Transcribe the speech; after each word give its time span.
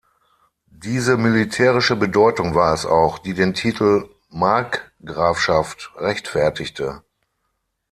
Diese 0.73 1.15
militärische 1.15 1.95
Bedeutung 1.95 2.55
war 2.55 2.73
es 2.73 2.87
auch, 2.87 3.19
die 3.19 3.35
den 3.35 3.53
Titel 3.53 4.09
Markgrafschaft 4.31 5.91
rechtfertigte. 5.95 7.03